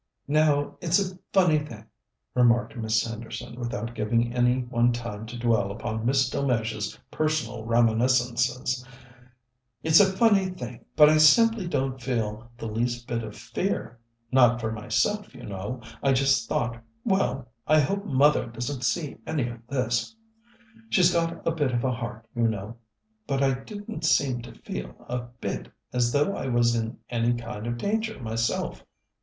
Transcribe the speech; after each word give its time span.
"Now, 0.27 0.77
it's 0.81 0.97
a 0.97 1.15
funny 1.31 1.59
thing," 1.59 1.85
remarked 2.33 2.75
Miss 2.75 3.05
Henderson, 3.05 3.59
without 3.59 3.93
giving 3.93 4.33
any 4.33 4.61
one 4.63 4.91
time 4.93 5.27
to 5.27 5.37
dwell 5.37 5.69
upon 5.69 6.07
Miss 6.07 6.27
Delmege's 6.27 6.97
personal 7.11 7.63
reminiscences 7.65 8.83
"it's 9.83 9.99
a 9.99 10.11
funny 10.11 10.49
thing, 10.49 10.83
but 10.95 11.07
I 11.07 11.17
simply 11.19 11.67
didn't 11.67 12.01
feel 12.01 12.49
the 12.57 12.65
least 12.65 13.07
bit 13.07 13.21
of 13.23 13.35
fear. 13.37 13.99
Not 14.31 14.59
for 14.59 14.71
myself, 14.71 15.35
you 15.35 15.45
know. 15.45 15.79
I 16.01 16.13
just 16.13 16.49
thought, 16.49 16.81
well, 17.05 17.51
I 17.67 17.79
hope 17.79 18.03
mother 18.03 18.47
doesn't 18.47 18.81
see 18.81 19.17
any 19.27 19.49
of 19.49 19.59
this 19.67 20.15
she's 20.89 21.13
got 21.13 21.45
a 21.47 21.51
bit 21.51 21.73
of 21.73 21.83
a 21.83 21.91
heart, 21.91 22.27
you 22.35 22.47
know 22.47 22.77
but 23.27 23.43
I 23.43 23.53
didn't 23.53 24.03
seem 24.05 24.41
to 24.41 24.61
feel 24.63 24.95
a 25.07 25.19
bit 25.19 25.71
as 25.93 26.11
though 26.11 26.35
I 26.35 26.47
was 26.47 26.73
in 26.73 26.97
any 27.11 27.35
kind 27.35 27.67
of 27.67 27.77
danger 27.77 28.19
myself. 28.19 28.83